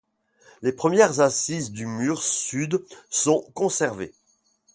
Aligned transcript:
Les 0.63 0.71
premières 0.71 1.19
assises 1.19 1.69
du 1.71 1.85
mur 1.85 2.23
sud 2.23 2.83
sont 3.11 3.41
conservées. 3.53 4.15